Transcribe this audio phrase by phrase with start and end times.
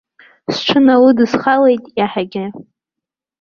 [0.53, 2.45] Сҽыналыдсхалеит иаҳагьы.